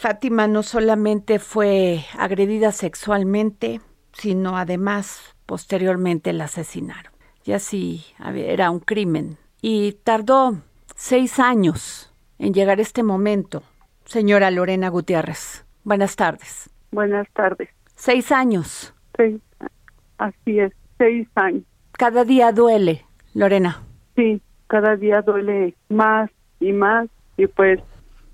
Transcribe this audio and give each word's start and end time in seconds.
Fátima 0.00 0.48
no 0.48 0.62
solamente 0.62 1.38
fue 1.38 2.06
agredida 2.18 2.72
sexualmente, 2.72 3.82
sino 4.14 4.56
además 4.56 5.36
posteriormente 5.44 6.32
la 6.32 6.44
asesinaron. 6.44 7.12
Y 7.44 7.52
así 7.52 8.06
era 8.34 8.70
un 8.70 8.80
crimen. 8.80 9.36
Y 9.60 9.98
tardó 10.02 10.62
seis 10.96 11.38
años 11.38 12.10
en 12.38 12.54
llegar 12.54 12.80
este 12.80 13.02
momento. 13.02 13.62
Señora 14.06 14.50
Lorena 14.50 14.88
Gutiérrez, 14.88 15.66
buenas 15.84 16.16
tardes. 16.16 16.70
Buenas 16.92 17.28
tardes. 17.34 17.68
Seis 17.94 18.32
años. 18.32 18.94
Sí, 19.18 19.38
así 20.16 20.60
es, 20.60 20.72
seis 20.96 21.28
años. 21.34 21.64
Cada 21.92 22.24
día 22.24 22.52
duele, 22.52 23.04
Lorena. 23.34 23.82
Sí, 24.16 24.40
cada 24.66 24.96
día 24.96 25.20
duele 25.20 25.74
más 25.90 26.30
y 26.58 26.72
más 26.72 27.06
y 27.36 27.46
pues 27.48 27.80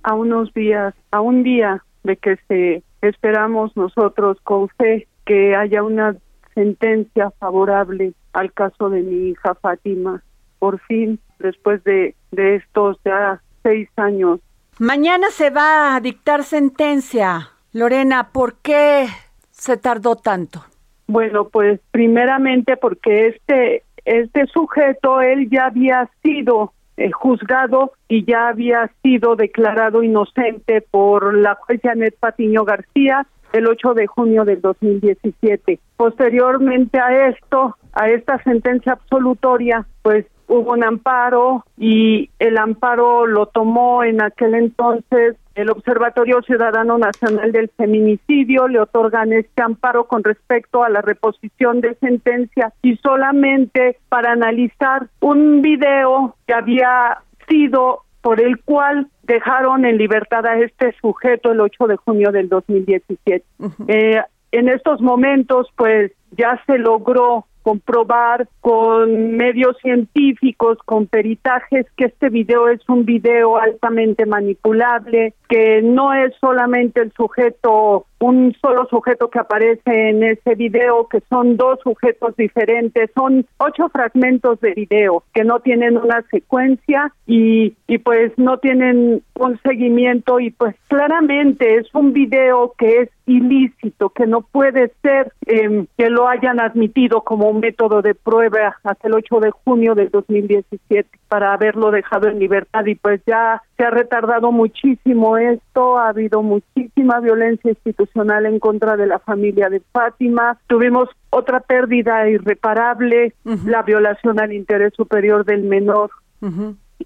a 0.06 0.14
unos 0.14 0.54
días, 0.54 0.94
a 1.10 1.20
un 1.20 1.42
día 1.42 1.82
de 2.04 2.16
que 2.16 2.36
se 2.46 2.84
esperamos 3.02 3.76
nosotros 3.76 4.38
con 4.44 4.68
fe 4.68 5.08
que 5.26 5.56
haya 5.56 5.82
una 5.82 6.16
sentencia 6.54 7.32
favorable 7.40 8.14
al 8.32 8.52
caso 8.52 8.88
de 8.88 9.02
mi 9.02 9.30
hija 9.30 9.56
Fátima. 9.56 10.22
Por 10.60 10.78
fin, 10.82 11.18
después 11.40 11.82
de, 11.82 12.14
de 12.30 12.54
estos 12.54 12.98
ya 13.04 13.42
seis 13.64 13.88
años. 13.96 14.38
Mañana 14.78 15.26
se 15.30 15.50
va 15.50 15.96
a 15.96 16.00
dictar 16.00 16.44
sentencia. 16.44 17.50
Lorena, 17.72 18.30
¿por 18.32 18.58
qué 18.58 19.06
se 19.50 19.76
tardó 19.76 20.14
tanto? 20.14 20.64
Bueno, 21.08 21.48
pues 21.48 21.80
primeramente 21.90 22.76
porque 22.76 23.26
este 23.26 23.82
este 24.04 24.46
sujeto 24.46 25.20
él 25.20 25.50
ya 25.50 25.66
había 25.66 26.08
sido 26.22 26.72
eh, 26.96 27.10
juzgado 27.10 27.92
y 28.08 28.24
ya 28.24 28.48
había 28.48 28.90
sido 29.02 29.36
declarado 29.36 30.02
inocente 30.02 30.80
por 30.80 31.34
la 31.36 31.54
juez 31.54 31.80
Janet 31.82 32.16
Patiño 32.18 32.64
García 32.64 33.26
el 33.52 33.66
8 33.66 33.94
de 33.94 34.06
junio 34.06 34.44
del 34.44 34.60
2017. 34.60 35.78
Posteriormente 35.96 36.98
a 36.98 37.28
esto, 37.28 37.76
a 37.92 38.08
esta 38.10 38.42
sentencia 38.42 38.92
absolutoria, 38.92 39.86
pues 40.02 40.26
hubo 40.48 40.72
un 40.72 40.84
amparo 40.84 41.64
y 41.76 42.30
el 42.38 42.58
amparo 42.58 43.26
lo 43.26 43.46
tomó 43.46 44.04
en 44.04 44.22
aquel 44.22 44.54
entonces 44.54 45.36
el 45.56 45.70
Observatorio 45.70 46.42
Ciudadano 46.42 46.98
Nacional 46.98 47.50
del 47.50 47.70
Feminicidio, 47.70 48.68
le 48.68 48.78
otorgan 48.78 49.32
este 49.32 49.62
amparo 49.62 50.04
con 50.04 50.22
respecto 50.22 50.84
a 50.84 50.90
la 50.90 51.00
reposición 51.00 51.80
de 51.80 51.94
sentencia 51.94 52.74
y 52.82 52.96
solamente 52.96 53.98
para 54.10 54.32
analizar 54.32 55.08
un 55.20 55.62
video 55.62 56.36
que 56.46 56.52
había 56.52 57.22
sido 57.48 58.02
por 58.20 58.40
el 58.40 58.60
cual 58.62 59.08
dejaron 59.22 59.86
en 59.86 59.96
libertad 59.96 60.44
a 60.44 60.58
este 60.58 60.94
sujeto 61.00 61.52
el 61.52 61.60
8 61.60 61.86
de 61.86 61.96
junio 61.96 62.32
del 62.32 62.50
2017. 62.50 63.44
eh, 63.88 64.20
en 64.52 64.68
estos 64.68 65.00
momentos, 65.00 65.68
pues 65.76 66.12
ya 66.32 66.60
se 66.66 66.78
logró 66.78 67.45
comprobar 67.66 68.48
con 68.60 69.32
medios 69.32 69.76
científicos, 69.82 70.78
con 70.84 71.08
peritajes, 71.08 71.84
que 71.96 72.04
este 72.04 72.28
video 72.28 72.68
es 72.68 72.80
un 72.88 73.04
video 73.04 73.56
altamente 73.56 74.24
manipulable, 74.24 75.34
que 75.48 75.82
no 75.82 76.14
es 76.14 76.32
solamente 76.40 77.00
el 77.00 77.12
sujeto, 77.16 78.06
un 78.18 78.54
solo 78.60 78.86
sujeto 78.86 79.28
que 79.28 79.38
aparece 79.38 80.10
en 80.10 80.22
ese 80.22 80.54
video, 80.54 81.06
que 81.08 81.20
son 81.28 81.56
dos 81.56 81.78
sujetos 81.82 82.34
diferentes, 82.36 83.10
son 83.14 83.46
ocho 83.58 83.88
fragmentos 83.90 84.60
de 84.60 84.72
video 84.74 85.22
que 85.34 85.44
no 85.44 85.60
tienen 85.60 85.96
una 85.96 86.22
secuencia 86.30 87.12
y, 87.26 87.76
y 87.86 87.98
pues 87.98 88.32
no 88.36 88.58
tienen 88.58 89.22
un 89.34 89.60
seguimiento 89.62 90.40
y 90.40 90.50
pues 90.50 90.74
claramente 90.88 91.76
es 91.76 91.94
un 91.94 92.12
video 92.12 92.74
que 92.78 93.02
es 93.02 93.10
ilícito, 93.26 94.10
que 94.10 94.26
no 94.26 94.42
puede 94.42 94.92
ser 95.02 95.32
eh, 95.46 95.86
que 95.98 96.08
lo 96.08 96.28
hayan 96.28 96.60
admitido 96.60 97.22
como 97.22 97.50
un 97.50 97.60
método 97.60 98.00
de 98.00 98.14
prueba 98.14 98.76
hasta 98.82 99.08
el 99.08 99.14
8 99.14 99.40
de 99.40 99.50
junio 99.50 99.94
del 99.94 100.10
2017 100.10 101.08
para 101.28 101.52
haberlo 101.52 101.90
dejado 101.90 102.28
en 102.28 102.38
libertad 102.38 102.86
y 102.86 102.94
pues 102.94 103.20
ya 103.26 103.62
se 103.76 103.84
ha 103.84 103.90
retardado 103.90 104.52
muchísimo 104.52 105.36
esto, 105.36 105.98
ha 105.98 106.08
habido 106.08 106.42
muchísima 106.42 107.20
violencia 107.20 107.70
institucional 107.70 108.46
en 108.46 108.58
contra 108.58 108.96
de 108.96 109.06
la 109.06 109.18
familia 109.18 109.68
de 109.68 109.80
Fátima, 109.92 110.58
tuvimos 110.66 111.08
otra 111.30 111.60
pérdida 111.60 112.28
irreparable, 112.28 113.34
la 113.44 113.82
violación 113.82 114.40
al 114.40 114.52
interés 114.52 114.94
superior 114.94 115.44
del 115.44 115.64
menor. 115.64 116.10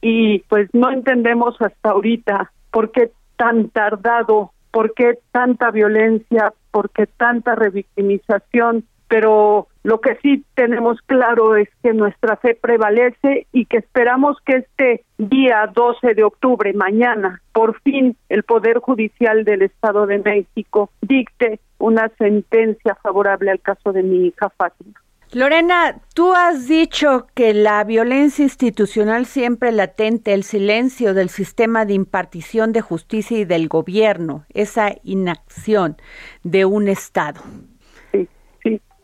Y 0.00 0.40
pues 0.48 0.68
no 0.72 0.90
entendemos 0.90 1.56
hasta 1.60 1.90
ahorita 1.90 2.52
por 2.70 2.92
qué 2.92 3.10
tan 3.36 3.70
tardado 3.70 4.52
por 4.70 4.94
qué 4.94 5.18
tanta 5.32 5.70
violencia, 5.70 6.52
por 6.70 6.90
qué 6.90 7.06
tanta 7.06 7.54
revictimización, 7.54 8.84
pero 9.10 9.66
lo 9.82 10.00
que 10.00 10.16
sí 10.22 10.44
tenemos 10.54 11.00
claro 11.04 11.56
es 11.56 11.68
que 11.82 11.92
nuestra 11.92 12.36
fe 12.36 12.54
prevalece 12.54 13.48
y 13.52 13.66
que 13.66 13.78
esperamos 13.78 14.36
que 14.46 14.58
este 14.58 15.04
día 15.18 15.68
12 15.74 16.14
de 16.14 16.22
octubre, 16.22 16.72
mañana, 16.74 17.42
por 17.52 17.80
fin 17.80 18.16
el 18.28 18.44
Poder 18.44 18.78
Judicial 18.78 19.44
del 19.44 19.62
Estado 19.62 20.06
de 20.06 20.20
México 20.20 20.90
dicte 21.02 21.58
una 21.78 22.08
sentencia 22.18 22.94
favorable 23.02 23.50
al 23.50 23.60
caso 23.60 23.92
de 23.92 24.04
mi 24.04 24.28
hija 24.28 24.48
Fátima. 24.50 25.00
Lorena, 25.32 25.96
tú 26.14 26.32
has 26.32 26.68
dicho 26.68 27.26
que 27.34 27.52
la 27.52 27.82
violencia 27.82 28.44
institucional 28.44 29.26
siempre 29.26 29.72
latente, 29.72 30.34
el 30.34 30.44
silencio 30.44 31.14
del 31.14 31.30
sistema 31.30 31.84
de 31.84 31.94
impartición 31.94 32.72
de 32.72 32.80
justicia 32.80 33.38
y 33.38 33.44
del 33.44 33.66
gobierno, 33.66 34.44
esa 34.54 34.94
inacción 35.02 35.96
de 36.44 36.64
un 36.64 36.86
Estado. 36.86 37.40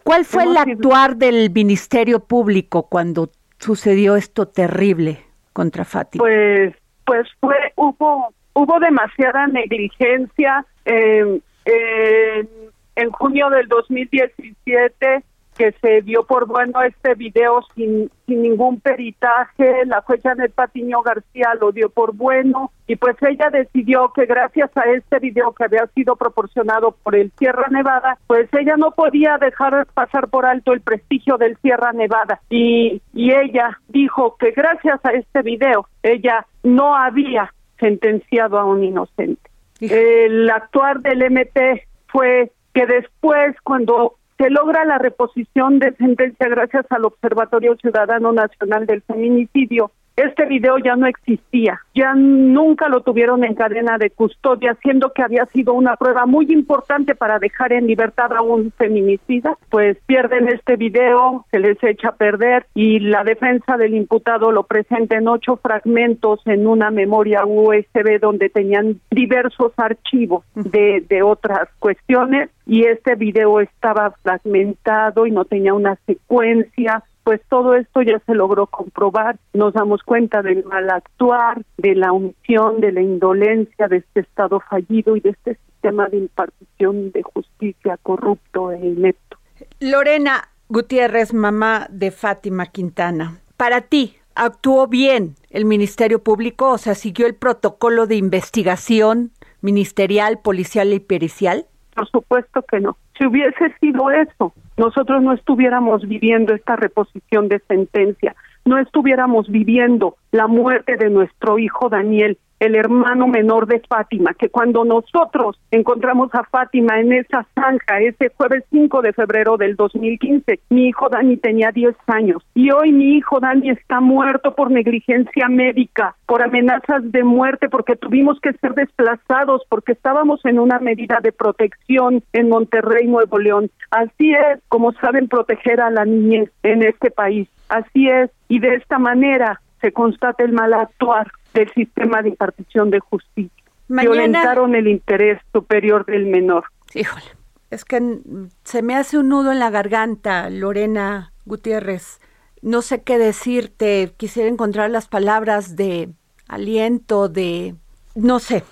¿Cuál 0.06 0.25
fue 0.25 0.44
el 0.44 0.56
actuar 0.56 1.17
del 1.17 1.50
Ministerio 1.50 2.21
Público 2.21 2.89
cuando 2.89 3.31
sucedió 3.59 4.15
esto 4.15 4.47
terrible 4.47 5.19
contra 5.53 5.84
Fátima? 5.84 6.22
Pues, 6.22 6.77
pues 7.05 7.27
fue, 7.41 7.56
hubo, 7.75 8.33
hubo 8.53 8.78
demasiada 8.78 9.49
negligencia. 9.49 10.65
Eh, 10.84 11.41
eh, 11.65 12.47
en 12.94 13.11
junio 13.11 13.50
del 13.50 13.67
2017 13.67 15.25
que 15.56 15.72
se 15.81 16.03
dio 16.03 16.25
por 16.25 16.47
bueno 16.47 16.83
este 16.83 17.15
video 17.15 17.61
sin, 17.75 18.11
sin 18.27 18.43
ningún 18.43 18.81
peritaje, 18.81 19.84
la 19.87 20.03
jueza 20.03 20.31
Janet 20.31 20.53
Patiño 20.53 21.03
García 21.03 21.55
lo 21.61 21.72
dio 21.72 21.89
por 21.89 22.15
bueno 22.15 22.72
y 22.87 22.97
pues 22.97 23.17
ella 23.22 23.50
decidió 23.50 24.12
que 24.12 24.27
gracias 24.27 24.71
a 24.77 24.83
este 24.91 25.19
video 25.19 25.53
que 25.53 25.65
había 25.65 25.87
sido 25.94 26.17
proporcionado 26.17 26.93
por 27.03 27.17
el 27.17 27.33
Sierra 27.39 27.69
Nevada, 27.71 28.19
pues 28.27 28.49
ella 28.53 28.77
no 28.77 28.91
podía 28.91 29.39
dejar 29.39 29.87
pasar 29.94 30.28
por 30.28 30.47
alto 30.47 30.72
el 30.72 30.81
prestigio 30.81 31.37
del 31.39 31.56
Sierra 31.59 31.93
Nevada 31.93 32.41
y, 32.50 33.00
y 33.15 33.33
ella 33.33 33.81
dijo 33.88 34.37
que 34.38 34.50
gracias 34.50 35.00
a 35.05 35.11
este 35.11 35.43
video 35.43 35.88
ella 36.03 36.47
no 36.62 36.94
había 36.94 37.53
sentenciado 37.78 38.59
a 38.59 38.65
un 38.65 38.84
inocente. 38.84 39.50
El 39.81 40.49
actuar 40.50 41.00
del 41.00 41.23
MP 41.23 41.87
fue 42.08 42.53
que 42.73 42.87
después 42.87 43.55
cuando 43.62 44.17
se 44.38 44.50
logra 44.50 44.85
la 44.85 44.99
reposición 44.99 45.79
de 45.79 45.93
sentencia 45.94 46.49
gracias 46.49 46.87
al 46.91 47.05
Observatorio 47.05 47.77
Ciudadano 47.77 48.33
Nacional 48.33 48.87
del 48.87 49.03
Feminicidio. 49.03 49.91
Este 50.17 50.47
video 50.47 50.79
ya 50.79 50.97
no 50.97 51.07
existía, 51.07 51.79
ya 51.95 52.15
nunca 52.15 52.89
lo 52.89 53.03
tuvieron 53.03 53.45
en 53.45 53.55
cadena 53.55 53.99
de 53.99 54.09
custodia, 54.09 54.75
siendo 54.83 55.13
que 55.13 55.23
había 55.23 55.45
sido 55.47 55.75
una 55.75 55.97
prueba 55.97 56.25
muy 56.25 56.51
importante 56.51 57.15
para 57.15 57.39
dejar 57.39 57.75
en 57.75 57.87
libertad 57.87 58.33
a 58.33 58.41
un 58.41 58.73
feminicida, 58.73 59.59
pues 59.69 59.99
pierden 60.07 60.49
este 60.49 60.77
video, 60.77 61.45
se 61.51 61.59
les 61.59 61.77
echa 61.85 62.09
a 62.09 62.17
perder 62.17 62.65
y 62.75 62.99
la 63.01 63.25
defensa 63.25 63.77
del 63.77 63.95
imputado 63.95 64.53
lo 64.53 64.63
presenta 64.63 65.19
en 65.19 65.29
ocho 65.29 65.57
fragmentos 65.57 66.41
en 66.47 66.67
una 66.67 66.91
memoria 66.91 67.45
USB 67.45 68.19
donde 68.19 68.49
tenían 68.49 69.01
diversos 69.11 69.73
archivos 69.77 70.45
de, 70.55 71.05
de 71.07 71.23
otras 71.23 71.69
cuestiones 71.79 72.49
y 72.67 72.85
este 72.85 73.17
video 73.17 73.61
estaba 73.61 74.13
fragmentado 74.23 75.27
y 75.27 75.31
no 75.31 75.45
tenía 75.45 75.75
una 75.75 75.97
secuencia 76.07 77.05
pues 77.26 77.40
todo 77.49 77.75
esto 77.75 78.02
ya 78.02 78.20
se 78.20 78.37
logró 78.37 78.69
comprobar. 78.69 79.37
Nos 79.52 79.75
damos 79.75 80.00
cuenta 80.05 80.43
del 80.43 80.62
mal 80.62 80.88
actuar, 80.88 81.61
de 81.76 81.96
la 81.96 82.12
omisión, 82.12 82.81
de 82.81 82.93
la 82.93 83.02
indolencia 83.02 83.88
de 83.88 83.96
este 83.96 84.20
Estado 84.20 84.61
fallido 84.61 85.17
y 85.17 85.20
de 85.20 85.31
este 85.31 85.58
sistema 85.67 86.06
de 86.06 86.19
impartición 86.19 87.11
de 87.11 87.25
justicia 87.25 87.99
corrupto 88.00 88.70
e 88.70 88.78
inepto. 88.78 89.38
Lorena 89.81 90.50
Gutiérrez, 90.69 91.34
mamá 91.34 91.88
de 91.90 92.12
Fátima 92.12 92.67
Quintana, 92.67 93.40
para 93.56 93.81
ti, 93.81 94.19
¿actuó 94.37 94.87
bien 94.87 95.34
el 95.50 95.64
Ministerio 95.64 96.22
Público? 96.22 96.70
O 96.70 96.79
sea, 96.79 96.94
¿siguió 96.94 97.26
el 97.26 97.34
protocolo 97.34 98.06
de 98.06 98.14
investigación 98.14 99.32
ministerial, 99.62 100.38
policial 100.38 100.93
y 100.93 101.00
pericial? 101.00 101.67
Por 101.93 102.08
supuesto 102.08 102.62
que 102.70 102.79
no. 102.79 102.96
Si 103.17 103.27
hubiese 103.27 103.75
sido 103.81 104.11
eso, 104.11 104.53
nosotros 104.77 105.23
no 105.23 105.33
estuviéramos 105.33 106.07
viviendo 106.07 106.55
esta 106.55 106.77
reposición 106.77 107.49
de 107.49 107.61
sentencia, 107.61 108.35
no 108.65 108.79
estuviéramos 108.79 109.49
viviendo 109.49 110.17
la 110.33 110.47
muerte 110.47 110.97
de 110.97 111.09
nuestro 111.09 111.59
hijo 111.59 111.89
Daniel, 111.89 112.39
el 112.61 112.75
hermano 112.75 113.26
menor 113.26 113.67
de 113.67 113.81
Fátima, 113.81 114.35
que 114.35 114.49
cuando 114.49 114.85
nosotros 114.85 115.58
encontramos 115.70 116.35
a 116.35 116.44
Fátima 116.44 117.00
en 117.00 117.12
esa 117.12 117.47
zanja 117.55 118.00
ese 118.00 118.31
jueves 118.37 118.64
5 118.70 119.03
de 119.03 119.12
febrero 119.12 119.56
del 119.56 119.76
2015, 119.76 120.61
mi 120.70 120.88
hijo 120.88 121.08
Dani 121.08 121.37
tenía 121.37 121.70
10 121.70 121.94
años 122.06 122.43
y 122.55 122.70
hoy 122.70 122.93
mi 122.93 123.17
hijo 123.17 123.41
Dani 123.41 123.70
está 123.70 124.00
muerto 124.00 124.55
por 124.55 124.70
negligencia 124.70 125.49
médica, 125.49 126.17
por 126.26 126.43
amenazas 126.43 127.11
de 127.12 127.25
muerte, 127.25 127.69
porque 127.69 127.97
tuvimos 127.97 128.41
que 128.41 128.53
ser 128.55 128.75
desplazados, 128.75 129.62
porque 129.69 129.93
estábamos 129.93 130.44
en 130.44 130.58
una 130.58 130.79
medida 130.79 131.19
de 131.23 131.32
protección 131.32 132.23
en 132.32 132.49
Monterrey, 132.49 133.06
Nuevo 133.06 133.38
León. 133.38 133.70
Así 133.91 134.32
es 134.32 134.61
como 134.69 134.93
saben 134.93 135.29
proteger 135.29 135.81
a 135.81 135.91
la 135.91 136.05
niñez 136.05 136.50
en 136.62 136.82
este 136.82 137.11
país. 137.11 137.49
Así 137.69 138.08
es, 138.08 138.31
y 138.49 138.61
de 138.61 138.76
esta 138.76 138.99
manera 138.99 139.61
se 139.81 139.93
constata 139.93 140.43
el 140.44 140.53
mal 140.53 140.73
actuar 140.73 141.31
del 141.56 141.73
sistema 141.73 142.23
de 142.23 142.29
impartición 142.31 142.91
de 142.91 143.00
justicia. 143.00 143.64
Violentaron 143.88 144.75
el 144.75 144.88
interés 144.88 145.41
superior 145.53 146.05
del 146.06 146.26
menor. 146.26 146.64
Híjole, 146.94 147.25
es 147.70 147.85
que 147.85 148.19
se 148.64 148.82
me 148.82 148.97
hace 148.97 149.19
un 149.19 149.29
nudo 149.29 149.53
en 149.53 149.58
la 149.58 149.70
garganta, 149.70 150.50
Lorena 150.50 151.32
Gutiérrez. 151.44 152.20
No 152.62 152.82
sé 152.82 153.03
qué 153.03 153.19
decirte, 153.19 154.12
quisiera 154.17 154.49
encontrar 154.49 154.91
las 154.91 155.08
palabras 155.08 155.76
de 155.76 156.11
aliento, 156.49 157.29
de, 157.29 157.75
no 158.14 158.38
sé, 158.38 158.64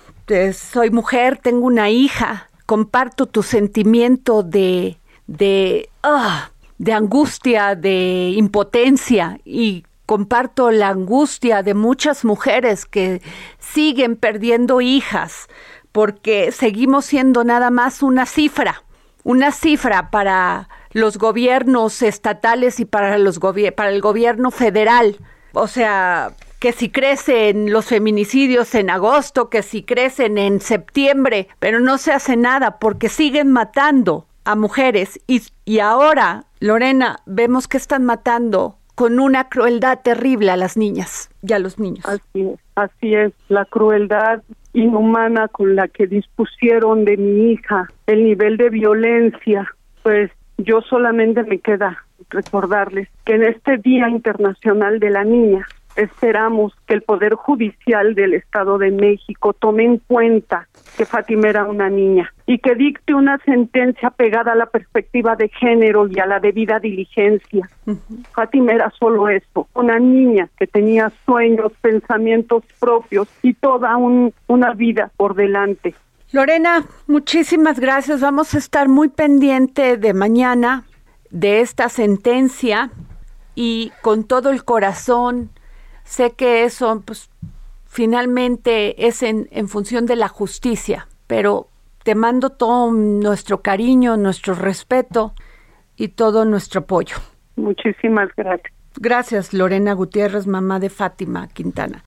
soy 0.53 0.89
mujer, 0.89 1.37
tengo 1.37 1.65
una 1.65 1.89
hija, 1.89 2.49
comparto 2.65 3.25
tu 3.25 3.43
sentimiento 3.43 4.43
de, 4.43 4.97
de, 5.27 5.89
ah, 6.03 6.51
de 6.77 6.93
angustia, 6.93 7.75
de 7.75 8.33
impotencia 8.35 9.39
y 9.45 9.85
comparto 10.05 10.71
la 10.71 10.89
angustia 10.89 11.63
de 11.63 11.73
muchas 11.73 12.25
mujeres 12.25 12.85
que 12.85 13.21
siguen 13.59 14.15
perdiendo 14.15 14.81
hijas 14.81 15.47
porque 15.91 16.51
seguimos 16.51 17.05
siendo 17.05 17.43
nada 17.43 17.71
más 17.71 18.03
una 18.03 18.25
cifra, 18.25 18.83
una 19.23 19.51
cifra 19.51 20.11
para 20.11 20.67
los 20.91 21.17
gobiernos 21.17 22.01
estatales 22.01 22.79
y 22.79 22.85
para 22.85 23.17
los 23.17 23.39
para 23.39 23.89
el 23.89 24.01
gobierno 24.01 24.51
federal. 24.51 25.17
O 25.53 25.67
sea, 25.67 26.33
que 26.59 26.73
si 26.73 26.89
crecen 26.89 27.71
los 27.71 27.85
feminicidios 27.85 28.75
en 28.75 28.89
agosto, 28.89 29.49
que 29.49 29.63
si 29.63 29.83
crecen 29.83 30.37
en 30.37 30.59
septiembre, 30.59 31.47
pero 31.59 31.79
no 31.79 31.97
se 31.97 32.11
hace 32.11 32.35
nada 32.35 32.79
porque 32.79 33.07
siguen 33.07 33.51
matando 33.51 34.27
a 34.43 34.55
mujeres 34.55 35.19
y, 35.27 35.43
y 35.63 35.79
ahora, 35.79 36.45
Lorena, 36.59 37.19
vemos 37.25 37.67
que 37.67 37.77
están 37.77 38.03
matando 38.03 38.79
con 38.95 39.19
una 39.19 39.49
crueldad 39.49 39.99
terrible 40.01 40.51
a 40.51 40.57
las 40.57 40.77
niñas 40.77 41.29
y 41.41 41.53
a 41.53 41.59
los 41.59 41.77
niños. 41.79 42.05
Así 42.05 42.41
es, 42.41 42.59
así 42.75 43.13
es, 43.13 43.33
la 43.49 43.65
crueldad 43.65 44.41
inhumana 44.73 45.47
con 45.47 45.75
la 45.75 45.87
que 45.87 46.07
dispusieron 46.07 47.05
de 47.05 47.17
mi 47.17 47.51
hija, 47.51 47.89
el 48.07 48.23
nivel 48.23 48.57
de 48.57 48.69
violencia, 48.69 49.67
pues 50.03 50.31
yo 50.57 50.81
solamente 50.81 51.43
me 51.43 51.59
queda 51.59 52.05
recordarles 52.29 53.09
que 53.25 53.35
en 53.35 53.43
este 53.43 53.77
Día 53.77 54.09
Internacional 54.09 54.99
de 54.99 55.09
la 55.09 55.23
Niña 55.23 55.65
esperamos 55.95 56.73
que 56.87 56.93
el 56.93 57.01
Poder 57.01 57.35
Judicial 57.35 58.15
del 58.15 58.33
Estado 58.33 58.77
de 58.77 58.91
México 58.91 59.53
tome 59.53 59.85
en 59.85 59.97
cuenta 59.99 60.67
que 60.97 61.05
Fátima 61.05 61.49
era 61.49 61.65
una 61.65 61.89
niña 61.89 62.33
y 62.45 62.59
que 62.59 62.75
dicte 62.75 63.13
una 63.13 63.37
sentencia 63.39 64.09
pegada 64.11 64.53
a 64.53 64.55
la 64.55 64.67
perspectiva 64.67 65.35
de 65.35 65.49
género 65.49 66.07
y 66.07 66.19
a 66.19 66.25
la 66.25 66.39
debida 66.39 66.79
diligencia. 66.79 67.69
Fátima 68.33 68.73
era 68.73 68.91
solo 68.99 69.29
eso, 69.29 69.67
una 69.73 69.99
niña 69.99 70.49
que 70.57 70.67
tenía 70.67 71.11
sueños, 71.25 71.71
pensamientos 71.81 72.63
propios 72.79 73.27
y 73.41 73.53
toda 73.53 73.97
una 73.97 74.73
vida 74.73 75.11
por 75.17 75.35
delante. 75.35 75.95
Lorena, 76.31 76.85
muchísimas 77.07 77.79
gracias. 77.79 78.21
Vamos 78.21 78.53
a 78.55 78.57
estar 78.57 78.89
muy 78.89 79.09
pendiente 79.09 79.97
de 79.97 80.13
mañana 80.13 80.83
de 81.29 81.61
esta 81.61 81.89
sentencia 81.89 82.91
y 83.55 83.91
con 84.01 84.25
todo 84.25 84.49
el 84.49 84.63
corazón 84.65 85.49
sé 86.05 86.31
que 86.31 86.63
eso 86.63 87.01
pues 87.05 87.29
finalmente 87.85 89.07
es 89.07 89.23
en, 89.23 89.47
en 89.51 89.67
función 89.67 90.05
de 90.05 90.15
la 90.15 90.29
justicia, 90.29 91.07
pero 91.27 91.67
te 92.03 92.15
mando 92.15 92.51
todo 92.51 92.91
nuestro 92.91 93.61
cariño, 93.61 94.15
nuestro 94.15 94.53
respeto 94.53 95.33
y 95.97 96.09
todo 96.09 96.45
nuestro 96.45 96.81
apoyo. 96.81 97.17
Muchísimas 97.55 98.29
gracias. 98.37 98.71
Gracias, 98.97 99.53
Lorena 99.53 99.93
Gutiérrez, 99.93 100.47
mamá 100.47 100.79
de 100.79 100.89
Fátima 100.89 101.47
Quintana. 101.47 102.03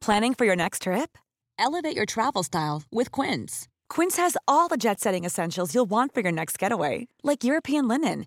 Planning 0.00 0.34
for 0.34 0.46
your 0.46 0.56
next 0.56 0.82
trip? 0.82 1.16
Elevate 1.58 1.94
your 1.94 2.06
travel 2.06 2.42
style 2.42 2.82
with 2.90 3.12
Quince. 3.12 3.68
Quince 3.88 4.16
has 4.16 4.36
all 4.48 4.68
the 4.68 4.76
jet 4.76 5.00
setting 5.00 5.24
essentials 5.24 5.74
you'll 5.74 5.88
want 5.88 6.12
for 6.14 6.22
your 6.22 6.32
next 6.32 6.58
getaway, 6.58 7.06
like 7.22 7.44
European 7.44 7.86
linen, 7.86 8.26